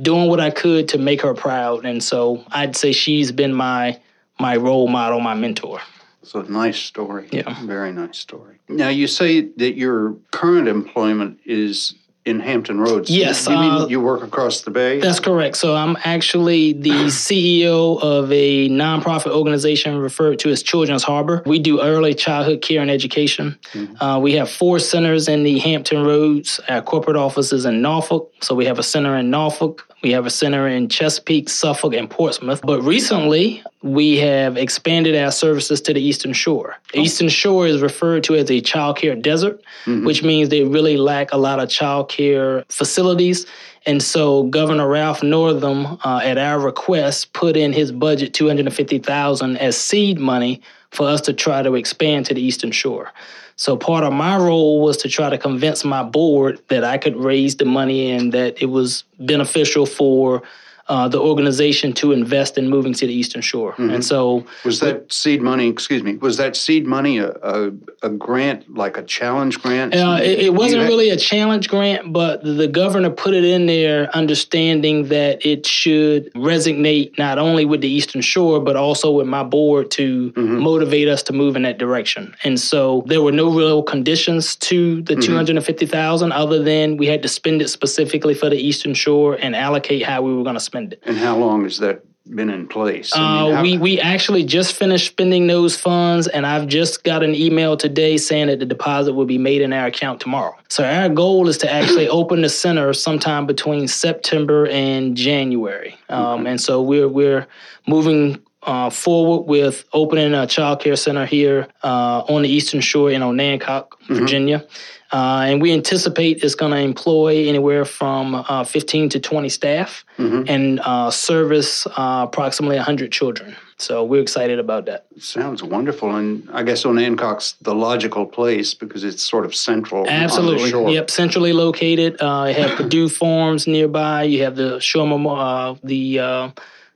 doing 0.00 0.28
what 0.28 0.40
I 0.40 0.48
could 0.48 0.88
to 0.88 0.98
make 0.98 1.20
her 1.20 1.34
proud. 1.34 1.84
And 1.84 2.02
so 2.02 2.42
I'd 2.50 2.76
say 2.76 2.92
she's 2.92 3.30
been 3.30 3.52
my 3.52 4.00
my 4.40 4.56
role 4.56 4.88
model, 4.88 5.20
my 5.20 5.34
mentor. 5.34 5.80
So 6.22 6.42
nice 6.42 6.78
story. 6.78 7.28
Yeah. 7.32 7.64
Very 7.64 7.92
nice 7.92 8.18
story. 8.18 8.58
Now 8.68 8.88
you 8.88 9.06
say 9.06 9.40
that 9.40 9.76
your 9.76 10.14
current 10.30 10.68
employment 10.68 11.40
is 11.44 11.94
in 12.26 12.40
Hampton 12.40 12.78
Roads. 12.78 13.08
Yes. 13.08 13.46
You 13.46 13.56
mean 13.56 13.70
uh, 13.70 13.86
you 13.86 14.00
work 14.00 14.22
across 14.22 14.60
the 14.60 14.70
bay? 14.70 15.00
That's 15.00 15.20
correct. 15.20 15.56
So 15.56 15.74
I'm 15.74 15.96
actually 16.04 16.74
the 16.74 16.90
CEO 17.06 18.00
of 18.00 18.30
a 18.30 18.68
nonprofit 18.68 19.32
organization 19.32 19.96
referred 19.96 20.38
to 20.40 20.50
as 20.50 20.62
Children's 20.62 21.02
Harbor. 21.02 21.42
We 21.46 21.58
do 21.58 21.80
early 21.80 22.14
childhood 22.14 22.60
care 22.60 22.82
and 22.82 22.90
education. 22.90 23.58
Mm-hmm. 23.72 24.02
Uh, 24.02 24.18
we 24.18 24.34
have 24.34 24.50
four 24.50 24.78
centers 24.78 25.28
in 25.28 25.42
the 25.44 25.58
Hampton 25.58 26.04
Roads. 26.04 26.60
Our 26.68 26.82
corporate 26.82 27.16
offices 27.16 27.64
in 27.64 27.80
Norfolk. 27.80 28.32
So 28.42 28.54
we 28.54 28.66
have 28.66 28.78
a 28.78 28.82
center 28.82 29.16
in 29.16 29.30
Norfolk, 29.30 29.89
we 30.02 30.12
have 30.12 30.26
a 30.26 30.30
center 30.30 30.66
in 30.66 30.88
Chesapeake, 30.88 31.48
Suffolk, 31.48 31.94
and 31.94 32.08
Portsmouth. 32.08 32.62
But 32.62 32.82
recently, 32.82 33.62
we 33.82 34.16
have 34.18 34.56
expanded 34.56 35.14
our 35.14 35.30
services 35.30 35.80
to 35.82 35.94
the 35.94 36.00
Eastern 36.00 36.32
Shore. 36.32 36.76
The 36.92 37.00
oh. 37.00 37.02
Eastern 37.02 37.28
Shore 37.28 37.66
is 37.66 37.82
referred 37.82 38.24
to 38.24 38.34
as 38.34 38.50
a 38.50 38.60
child 38.60 38.96
care 38.96 39.14
desert, 39.14 39.62
mm-hmm. 39.84 40.06
which 40.06 40.22
means 40.22 40.48
they 40.48 40.64
really 40.64 40.96
lack 40.96 41.32
a 41.32 41.36
lot 41.36 41.60
of 41.60 41.68
child 41.68 42.08
care 42.08 42.64
facilities. 42.68 43.46
And 43.86 44.02
so 44.02 44.44
Governor 44.44 44.88
Ralph 44.88 45.22
Northam, 45.22 45.98
uh, 46.04 46.20
at 46.22 46.38
our 46.38 46.58
request, 46.58 47.32
put 47.32 47.56
in 47.56 47.72
his 47.72 47.92
budget 47.92 48.34
250000 48.34 49.56
as 49.56 49.76
seed 49.76 50.18
money 50.18 50.62
for 50.90 51.08
us 51.08 51.20
to 51.22 51.32
try 51.32 51.62
to 51.62 51.74
expand 51.74 52.26
to 52.26 52.34
the 52.34 52.42
Eastern 52.42 52.72
Shore. 52.72 53.12
So 53.60 53.76
part 53.76 54.04
of 54.04 54.14
my 54.14 54.38
role 54.38 54.80
was 54.80 54.96
to 54.96 55.08
try 55.10 55.28
to 55.28 55.36
convince 55.36 55.84
my 55.84 56.02
board 56.02 56.62
that 56.68 56.82
I 56.82 56.96
could 56.96 57.14
raise 57.14 57.56
the 57.56 57.66
money 57.66 58.10
and 58.10 58.32
that 58.32 58.62
it 58.62 58.70
was 58.70 59.04
beneficial 59.18 59.84
for 59.84 60.42
uh, 60.90 61.06
the 61.06 61.20
organization 61.20 61.92
to 61.92 62.10
invest 62.10 62.58
in 62.58 62.68
moving 62.68 62.92
to 62.92 63.06
the 63.06 63.12
Eastern 63.12 63.40
Shore. 63.40 63.72
Mm-hmm. 63.74 63.90
And 63.90 64.04
so, 64.04 64.44
was 64.64 64.80
that 64.80 65.12
seed 65.12 65.40
money? 65.40 65.68
Excuse 65.68 66.02
me. 66.02 66.16
Was 66.16 66.36
that 66.38 66.56
seed 66.56 66.84
money 66.84 67.18
a, 67.18 67.30
a, 67.30 67.70
a 68.02 68.10
grant, 68.10 68.74
like 68.74 68.96
a 68.96 69.04
challenge 69.04 69.62
grant? 69.62 69.94
Uh, 69.94 70.18
it, 70.20 70.40
it, 70.40 70.54
wasn't 70.54 70.82
really 70.82 71.10
a 71.10 71.16
challenge 71.16 71.68
grant, 71.68 72.12
but 72.12 72.42
the 72.42 72.66
governor 72.66 73.08
put 73.08 73.34
it 73.34 73.44
in 73.44 73.66
there, 73.66 74.10
understanding 74.16 75.06
that 75.08 75.46
it 75.46 75.64
should 75.64 76.32
resonate 76.34 77.16
not 77.18 77.38
only 77.38 77.64
with 77.64 77.82
the 77.82 77.88
Eastern 77.88 78.20
Shore 78.20 78.58
but 78.58 78.74
also 78.74 79.12
with 79.12 79.28
my 79.28 79.44
board 79.44 79.92
to 79.92 80.32
mm-hmm. 80.32 80.58
motivate 80.58 81.06
us 81.06 81.22
to 81.24 81.32
move 81.32 81.54
in 81.54 81.62
that 81.62 81.78
direction. 81.78 82.34
And 82.42 82.58
so, 82.58 83.04
there 83.06 83.22
were 83.22 83.30
no 83.30 83.48
real 83.48 83.84
conditions 83.84 84.56
to 84.56 85.02
the 85.02 85.12
mm-hmm. 85.12 85.20
two 85.20 85.36
hundred 85.36 85.54
and 85.54 85.64
fifty 85.64 85.86
thousand, 85.86 86.32
other 86.32 86.60
than 86.60 86.96
we 86.96 87.06
had 87.06 87.22
to 87.22 87.28
spend 87.28 87.62
it 87.62 87.68
specifically 87.68 88.34
for 88.34 88.50
the 88.50 88.56
Eastern 88.56 88.92
Shore 88.92 89.38
and 89.40 89.54
allocate 89.54 90.02
how 90.02 90.22
we 90.22 90.34
were 90.34 90.42
going 90.42 90.54
to 90.54 90.60
spend 90.60 90.79
and 90.80 90.96
and 91.04 91.16
how 91.16 91.36
long 91.36 91.64
has 91.64 91.78
that 91.78 92.04
been 92.34 92.50
in 92.50 92.68
place? 92.68 93.12
I 93.14 93.42
mean, 93.42 93.54
uh, 93.54 93.62
we 93.62 93.78
we 93.78 94.00
actually 94.00 94.44
just 94.44 94.74
finished 94.74 95.06
spending 95.06 95.46
those 95.46 95.76
funds, 95.76 96.26
and 96.26 96.46
I've 96.46 96.66
just 96.66 97.04
got 97.04 97.22
an 97.22 97.34
email 97.34 97.76
today 97.76 98.16
saying 98.16 98.48
that 98.48 98.58
the 98.58 98.66
deposit 98.66 99.14
will 99.14 99.26
be 99.26 99.38
made 99.38 99.62
in 99.62 99.72
our 99.72 99.86
account 99.86 100.20
tomorrow. 100.20 100.56
So 100.68 100.84
our 100.84 101.08
goal 101.08 101.48
is 101.48 101.58
to 101.58 101.72
actually 101.72 102.08
open 102.20 102.42
the 102.42 102.48
center 102.48 102.92
sometime 102.92 103.46
between 103.46 103.88
September 103.88 104.66
and 104.68 105.16
January, 105.16 105.96
um, 106.08 106.46
and 106.46 106.60
so 106.60 106.82
we're 106.82 107.08
we're 107.08 107.46
moving 107.86 108.40
uh, 108.62 108.90
forward 108.90 109.46
with 109.46 109.84
opening 109.92 110.34
a 110.34 110.46
child 110.46 110.80
care 110.80 110.96
center 110.96 111.26
here 111.26 111.66
uh, 111.82 112.24
on 112.28 112.42
the 112.42 112.48
Eastern 112.48 112.80
Shore 112.80 113.10
in 113.10 113.22
Onancock, 113.22 113.90
mm-hmm. 113.90 114.14
Virginia. 114.14 114.66
Uh, 115.12 115.44
and 115.46 115.60
we 115.60 115.72
anticipate 115.72 116.44
it's 116.44 116.54
going 116.54 116.70
to 116.70 116.78
employ 116.78 117.48
anywhere 117.48 117.84
from 117.84 118.36
uh, 118.36 118.62
15 118.62 119.08
to 119.08 119.20
20 119.20 119.48
staff 119.48 120.04
mm-hmm. 120.18 120.44
and 120.46 120.78
uh, 120.80 121.10
service 121.10 121.86
uh, 121.96 122.26
approximately 122.28 122.76
100 122.76 123.10
children. 123.10 123.56
So 123.76 124.04
we're 124.04 124.22
excited 124.22 124.58
about 124.58 124.86
that. 124.86 125.06
Sounds 125.18 125.62
wonderful. 125.62 126.14
And 126.14 126.48
I 126.52 126.62
guess 126.62 126.84
Onancock's 126.84 127.54
the 127.62 127.74
logical 127.74 128.24
place 128.24 128.72
because 128.74 129.02
it's 129.02 129.22
sort 129.22 129.44
of 129.44 129.54
central. 129.54 130.06
Absolutely. 130.06 130.94
Yep, 130.94 131.10
centrally 131.10 131.54
located. 131.54 132.20
Uh, 132.20 132.46
you 132.48 132.54
have 132.62 132.76
Perdue 132.76 133.08
Farms 133.08 133.66
nearby. 133.66 134.24
You 134.24 134.44
have 134.44 134.54
the 134.54 134.78
Shore 134.80 135.10
uh, 135.10 135.74
the 135.82 136.52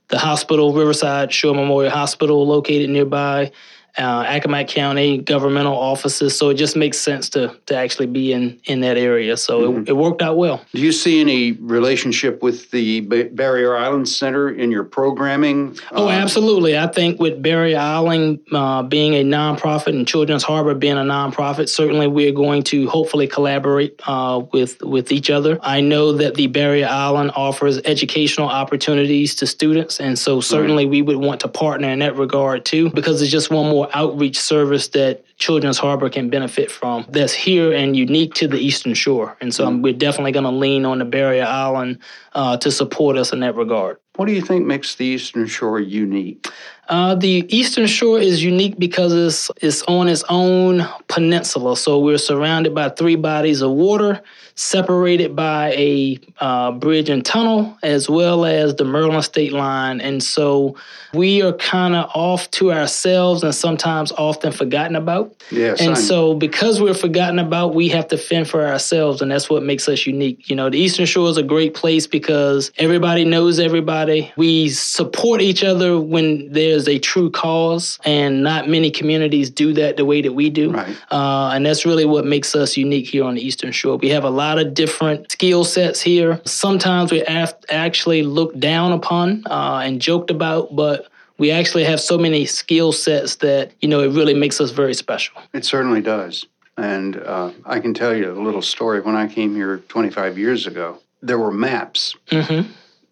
the 0.09 0.17
hospital, 0.17 0.73
Riverside 0.73 1.33
Shore 1.33 1.55
Memorial 1.55 1.91
Hospital, 1.91 2.45
located 2.47 2.89
nearby 2.89 3.51
uh, 3.97 4.25
Accomack 4.25 4.67
County 4.67 5.17
governmental 5.17 5.75
offices. 5.75 6.37
So 6.37 6.49
it 6.49 6.55
just 6.55 6.75
makes 6.75 6.97
sense 6.97 7.29
to 7.29 7.55
to 7.67 7.75
actually 7.75 8.07
be 8.07 8.33
in 8.33 8.59
in 8.65 8.81
that 8.81 8.97
area. 8.97 9.37
So 9.37 9.71
mm-hmm. 9.71 9.81
it, 9.81 9.89
it, 9.89 9.97
worked 9.97 10.21
out 10.21 10.37
well. 10.37 10.61
Do 10.73 10.81
you 10.81 10.91
see 10.91 11.21
any 11.21 11.53
relationship 11.53 12.43
with 12.43 12.71
the 12.71 13.01
Barrier 13.01 13.75
Island 13.75 14.09
Center 14.09 14.49
in 14.49 14.71
your 14.71 14.83
programming? 14.83 15.77
Oh, 15.91 16.07
uh, 16.07 16.11
absolutely. 16.11 16.77
I 16.77 16.87
think 16.87 17.19
with 17.19 17.41
Barrier 17.41 17.77
Island 17.77 18.39
uh, 18.51 18.83
being 18.83 19.13
a 19.13 19.23
nonprofit 19.23 19.87
and 19.87 20.07
Children's 20.07 20.43
Harbor 20.43 20.73
being 20.73 20.97
a 20.97 21.01
nonprofit, 21.01 21.69
certainly 21.69 22.07
we're 22.07 22.33
going 22.33 22.63
to 22.63 22.87
hopefully 22.89 23.27
collaborate 23.27 23.99
uh, 24.07 24.43
with 24.51 24.81
with 24.81 25.11
each 25.11 25.29
other. 25.29 25.57
I 25.61 25.81
know 25.81 26.11
that 26.13 26.35
the 26.35 26.47
Barrier 26.47 26.87
Island 26.87 27.31
offers 27.35 27.79
educational 27.85 28.47
opportunities 28.47 29.35
to 29.35 29.47
students, 29.47 29.99
and 29.99 30.19
so 30.19 30.41
certainly 30.41 30.85
right. 30.85 30.91
we 30.91 31.01
would 31.01 31.17
want 31.17 31.39
to 31.41 31.47
partner 31.47 31.89
in 31.89 31.99
that 31.99 32.15
regard 32.17 32.65
too, 32.65 32.89
because 32.89 33.21
it's 33.21 33.31
just 33.31 33.49
one 33.49 33.69
more 33.69 33.84
outreach 33.93 34.39
service 34.39 34.87
that 34.89 35.23
Children's 35.37 35.77
Harbor 35.77 36.09
can 36.09 36.29
benefit 36.29 36.71
from 36.71 37.05
that's 37.09 37.33
here 37.33 37.73
and 37.73 37.95
unique 37.95 38.33
to 38.35 38.47
the 38.47 38.57
Eastern 38.57 38.93
Shore. 38.93 39.35
And 39.41 39.53
so 39.53 39.67
mm-hmm. 39.67 39.81
we're 39.81 39.93
definitely 39.93 40.31
going 40.31 40.45
to 40.45 40.51
lean 40.51 40.85
on 40.85 40.99
the 40.99 41.05
Barrier 41.05 41.43
Island 41.43 41.99
uh, 42.33 42.57
to 42.57 42.71
support 42.71 43.17
us 43.17 43.33
in 43.33 43.41
that 43.41 43.55
regard. 43.55 43.97
What 44.15 44.27
do 44.27 44.33
you 44.33 44.41
think 44.41 44.65
makes 44.65 44.95
the 44.95 45.05
Eastern 45.05 45.47
Shore 45.47 45.79
unique? 45.79 46.47
Uh, 46.87 47.15
the 47.15 47.45
Eastern 47.49 47.87
Shore 47.87 48.19
is 48.19 48.43
unique 48.43 48.77
because 48.77 49.13
it's, 49.13 49.51
it's 49.63 49.81
on 49.83 50.07
its 50.07 50.23
own 50.29 50.87
peninsula. 51.07 51.77
So 51.77 51.99
we're 51.99 52.17
surrounded 52.17 52.75
by 52.75 52.89
three 52.89 53.15
bodies 53.15 53.61
of 53.61 53.71
water 53.71 54.21
separated 54.55 55.35
by 55.35 55.73
a 55.73 56.17
uh, 56.39 56.71
bridge 56.71 57.09
and 57.09 57.25
tunnel, 57.25 57.77
as 57.83 58.09
well 58.09 58.45
as 58.45 58.75
the 58.75 58.85
Maryland 58.85 59.25
state 59.25 59.51
line. 59.51 59.99
And 59.99 60.23
so 60.23 60.77
we 61.13 61.41
are 61.41 61.51
kind 61.53 61.93
of 61.93 62.09
off 62.13 62.49
to 62.51 62.71
ourselves 62.71 63.43
and 63.43 63.53
sometimes 63.53 64.13
often 64.13 64.53
forgotten 64.53 64.95
about. 64.95 65.35
Yes. 65.51 65.81
And 65.81 65.97
so 65.97 66.33
because 66.33 66.81
we're 66.81 66.93
forgotten 66.93 67.37
about, 67.37 67.75
we 67.75 67.89
have 67.89 68.07
to 68.09 68.17
fend 68.17 68.49
for 68.49 68.65
ourselves. 68.65 69.21
And 69.21 69.29
that's 69.29 69.49
what 69.49 69.61
makes 69.61 69.89
us 69.89 70.05
unique. 70.07 70.49
You 70.49 70.55
know, 70.55 70.69
the 70.69 70.79
Eastern 70.79 71.05
Shore 71.05 71.29
is 71.29 71.37
a 71.37 71.43
great 71.43 71.73
place 71.73 72.07
because 72.07 72.71
everybody 72.77 73.25
knows 73.25 73.59
everybody. 73.59 74.31
We 74.37 74.69
support 74.69 75.41
each 75.41 75.65
other 75.65 75.99
when 75.99 76.51
there's 76.51 76.74
is 76.75 76.87
a 76.87 76.99
true 76.99 77.29
cause, 77.29 77.97
and 78.05 78.43
not 78.43 78.69
many 78.69 78.91
communities 78.91 79.49
do 79.49 79.73
that 79.73 79.97
the 79.97 80.05
way 80.05 80.21
that 80.21 80.33
we 80.33 80.49
do. 80.49 80.71
Right. 80.71 80.95
Uh, 81.11 81.51
and 81.53 81.65
that's 81.65 81.85
really 81.85 82.05
what 82.05 82.25
makes 82.25 82.55
us 82.55 82.77
unique 82.77 83.07
here 83.07 83.23
on 83.23 83.35
the 83.35 83.41
Eastern 83.41 83.71
Shore. 83.71 83.97
We 83.97 84.09
have 84.09 84.23
a 84.23 84.29
lot 84.29 84.59
of 84.59 84.73
different 84.73 85.31
skill 85.31 85.63
sets 85.63 86.01
here. 86.01 86.41
Sometimes 86.45 87.11
we 87.11 87.23
actually 87.23 88.23
looked 88.23 88.59
down 88.59 88.91
upon 88.91 89.43
uh, 89.47 89.81
and 89.83 90.01
joked 90.01 90.29
about, 90.29 90.75
but 90.75 91.07
we 91.37 91.51
actually 91.51 91.83
have 91.83 91.99
so 91.99 92.17
many 92.17 92.45
skill 92.45 92.91
sets 92.91 93.35
that 93.37 93.71
you 93.81 93.87
know 93.87 94.01
it 94.01 94.11
really 94.11 94.33
makes 94.33 94.61
us 94.61 94.71
very 94.71 94.93
special. 94.93 95.41
It 95.53 95.65
certainly 95.65 96.01
does. 96.01 96.45
And 96.77 97.17
uh, 97.17 97.51
I 97.65 97.79
can 97.79 97.93
tell 97.93 98.13
you 98.13 98.31
a 98.31 98.41
little 98.41 98.61
story. 98.61 98.99
When 98.99 99.15
I 99.15 99.27
came 99.27 99.55
here 99.55 99.77
25 99.87 100.37
years 100.37 100.67
ago, 100.67 100.99
there 101.21 101.39
were 101.39 101.51
maps 101.51 102.15
mm-hmm. 102.27 102.69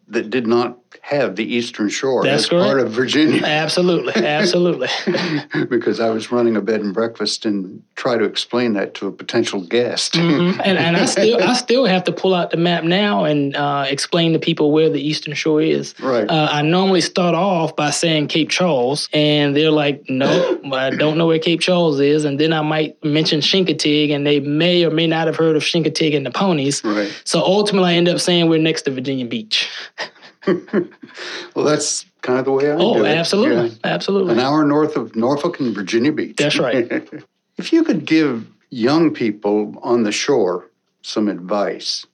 that 0.09 0.29
did 0.29 0.47
not 0.47 0.82
have 1.01 1.35
the 1.35 1.43
Eastern 1.43 1.89
Shore 1.89 2.23
That's 2.23 2.43
as 2.43 2.49
correct. 2.49 2.65
part 2.65 2.79
of 2.79 2.91
Virginia. 2.91 3.41
Absolutely, 3.63 4.13
absolutely. 4.25 4.87
because 5.69 5.99
I 5.99 6.09
was 6.09 6.31
running 6.31 6.55
a 6.55 6.61
bed 6.61 6.81
and 6.81 6.93
breakfast 6.93 7.45
and 7.45 7.83
try 7.95 8.17
to 8.17 8.23
explain 8.23 8.73
that 8.73 8.93
to 8.95 9.07
a 9.07 9.11
potential 9.11 9.61
guest. 9.61 10.13
mm-hmm. 10.13 10.59
and, 10.61 10.77
and 10.77 10.97
I 10.97 11.05
still 11.05 11.41
I 11.41 11.53
still 11.53 11.85
have 11.85 12.03
to 12.05 12.11
pull 12.11 12.33
out 12.33 12.51
the 12.51 12.57
map 12.57 12.83
now 12.83 13.25
and 13.25 13.55
uh, 13.55 13.85
explain 13.87 14.33
to 14.33 14.39
people 14.39 14.71
where 14.71 14.89
the 14.89 15.01
Eastern 15.01 15.33
Shore 15.33 15.61
is. 15.61 15.93
Right. 15.99 16.29
Uh, 16.29 16.49
I 16.51 16.61
normally 16.61 17.01
start 17.01 17.35
off 17.35 17.75
by 17.75 17.89
saying 17.89 18.27
Cape 18.27 18.49
Charles, 18.49 19.09
and 19.13 19.55
they're 19.55 19.71
like, 19.71 20.03
"No, 20.09 20.59
I 20.73 20.89
don't 20.91 21.17
know 21.17 21.27
where 21.27 21.39
Cape 21.39 21.61
Charles 21.61 21.99
is." 21.99 22.25
And 22.25 22.39
then 22.39 22.53
I 22.53 22.61
might 22.61 23.03
mention 23.03 23.39
Chincoteague, 23.39 24.13
and 24.13 24.25
they 24.25 24.39
may 24.39 24.83
or 24.83 24.91
may 24.91 25.07
not 25.07 25.27
have 25.27 25.35
heard 25.35 25.55
of 25.55 25.63
Chincoteague 25.63 26.15
and 26.15 26.25
the 26.25 26.31
ponies. 26.31 26.83
Right. 26.83 27.13
So 27.23 27.39
ultimately, 27.39 27.91
I 27.91 27.93
end 27.95 28.09
up 28.09 28.19
saying 28.19 28.49
we're 28.49 28.59
next 28.59 28.83
to 28.83 28.91
Virginia 28.91 29.25
Beach. 29.25 29.69
well, 31.55 31.65
that's 31.65 32.05
kind 32.21 32.39
of 32.39 32.45
the 32.45 32.51
way 32.51 32.69
I 32.69 32.75
oh, 32.75 32.95
do 32.95 33.05
it. 33.05 33.09
absolutely, 33.09 33.69
Yeah. 33.69 33.75
absolutely. 33.83 34.33
An 34.33 34.39
hour 34.39 34.65
north 34.65 34.95
of 34.95 35.15
Norfolk 35.15 35.59
and 35.59 35.73
Virginia 35.73 36.11
Beach. 36.11 36.35
That's 36.37 36.57
right. 36.57 36.87
if 37.57 37.73
you 37.73 37.83
could 37.83 38.05
give 38.05 38.47
young 38.69 39.13
people 39.13 39.75
on 39.81 40.03
the 40.03 40.11
shore 40.11 40.69
some 41.01 41.27
advice, 41.27 42.05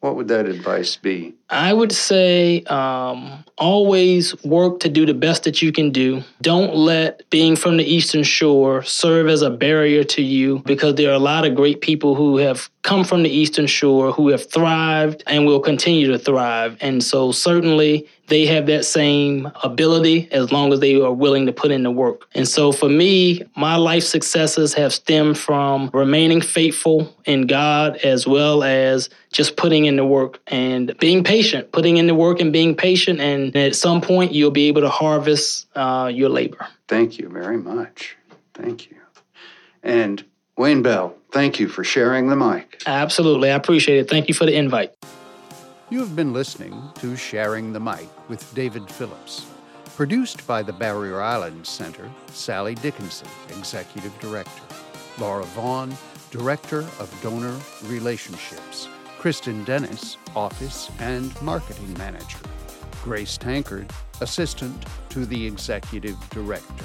what 0.00 0.14
would 0.14 0.28
that 0.28 0.46
advice 0.46 0.96
be? 0.96 1.34
I 1.48 1.72
would 1.72 1.90
say 1.90 2.62
um, 2.64 3.44
always 3.58 4.40
work 4.44 4.80
to 4.80 4.88
do 4.88 5.06
the 5.06 5.14
best 5.14 5.44
that 5.44 5.62
you 5.62 5.72
can 5.72 5.90
do. 5.90 6.22
Don't 6.42 6.76
let 6.76 7.28
being 7.30 7.56
from 7.56 7.76
the 7.76 7.84
Eastern 7.84 8.22
Shore 8.22 8.82
serve 8.82 9.26
as 9.28 9.42
a 9.42 9.50
barrier 9.50 10.04
to 10.04 10.22
you 10.22 10.60
because 10.60 10.94
there 10.94 11.10
are 11.10 11.14
a 11.14 11.18
lot 11.18 11.46
of 11.46 11.54
great 11.54 11.80
people 11.80 12.14
who 12.14 12.36
have 12.36 12.70
come 12.86 13.02
from 13.02 13.24
the 13.24 13.28
Eastern 13.28 13.66
Shore 13.66 14.12
who 14.12 14.28
have 14.28 14.48
thrived 14.48 15.24
and 15.26 15.44
will 15.44 15.58
continue 15.58 16.06
to 16.12 16.18
thrive. 16.18 16.78
And 16.80 17.02
so, 17.02 17.32
certainly, 17.32 18.06
they 18.28 18.46
have 18.46 18.66
that 18.66 18.84
same 18.84 19.50
ability 19.64 20.28
as 20.30 20.52
long 20.52 20.72
as 20.72 20.78
they 20.78 20.94
are 21.00 21.12
willing 21.12 21.46
to 21.46 21.52
put 21.52 21.72
in 21.72 21.82
the 21.82 21.90
work. 21.90 22.28
And 22.34 22.46
so, 22.46 22.70
for 22.70 22.88
me, 22.88 23.42
my 23.56 23.74
life 23.74 24.04
successes 24.04 24.72
have 24.74 24.94
stemmed 24.94 25.36
from 25.36 25.90
remaining 25.92 26.40
faithful 26.40 27.12
in 27.24 27.48
God 27.48 27.96
as 27.98 28.24
well 28.24 28.62
as 28.62 29.10
just 29.32 29.56
putting 29.56 29.86
in 29.86 29.96
the 29.96 30.06
work 30.06 30.40
and 30.46 30.96
being 30.98 31.24
patient, 31.24 31.72
putting 31.72 31.96
in 31.96 32.06
the 32.06 32.14
work 32.14 32.40
and 32.40 32.52
being 32.52 32.76
patient. 32.76 33.20
And 33.20 33.54
at 33.56 33.74
some 33.74 34.00
point, 34.00 34.32
you'll 34.32 34.52
be 34.52 34.68
able 34.68 34.82
to 34.82 34.90
harvest 34.90 35.66
uh, 35.74 36.08
your 36.14 36.28
labor. 36.28 36.68
Thank 36.86 37.18
you 37.18 37.28
very 37.28 37.58
much. 37.58 38.16
Thank 38.54 38.90
you. 38.90 38.96
And 39.82 40.24
Wayne 40.56 40.82
Bell, 40.82 41.14
thank 41.32 41.60
you 41.60 41.68
for 41.68 41.84
sharing 41.84 42.28
the 42.28 42.36
mic. 42.36 42.82
Absolutely. 42.86 43.50
I 43.50 43.56
appreciate 43.56 43.98
it. 43.98 44.08
Thank 44.08 44.28
you 44.28 44.34
for 44.34 44.46
the 44.46 44.54
invite. 44.54 44.92
You 45.90 46.00
have 46.00 46.16
been 46.16 46.32
listening 46.32 46.82
to 46.96 47.14
Sharing 47.14 47.72
the 47.72 47.80
Mic 47.80 48.08
with 48.28 48.54
David 48.54 48.90
Phillips. 48.90 49.46
Produced 49.96 50.46
by 50.46 50.62
the 50.62 50.72
Barrier 50.72 51.20
Islands 51.20 51.68
Center, 51.68 52.10
Sally 52.28 52.74
Dickinson, 52.74 53.28
Executive 53.50 54.18
Director. 54.18 54.62
Laura 55.18 55.44
Vaughn, 55.44 55.94
Director 56.30 56.80
of 56.98 57.14
Donor 57.22 57.56
Relationships. 57.84 58.88
Kristen 59.18 59.62
Dennis, 59.64 60.16
Office 60.34 60.90
and 61.00 61.40
Marketing 61.42 61.92
Manager. 61.98 62.38
Grace 63.04 63.38
Tankard, 63.38 63.90
Assistant 64.20 64.86
to 65.10 65.26
the 65.26 65.46
Executive 65.46 66.16
Director. 66.30 66.84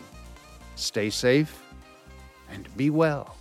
stay 0.76 1.10
safe 1.10 1.63
and 2.52 2.69
be 2.78 2.91
well. 2.91 3.37